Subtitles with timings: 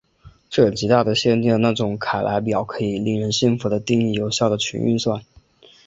[0.49, 5.21] 这极大的限定了那种凯莱表可以令人信服的定义有效的群运算。